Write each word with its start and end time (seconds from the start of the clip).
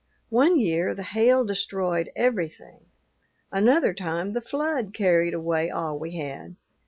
One 0.31 0.57
year 0.59 0.95
the 0.95 1.03
hail 1.03 1.45
destroyed 1.45 2.09
everything; 2.15 2.85
another 3.51 3.93
time 3.93 4.33
the 4.33 4.41
flood 4.41 4.95
carried 4.95 5.35
away 5.35 5.69
all 5.69 5.99
we 5.99 6.17
had. 6.17 6.55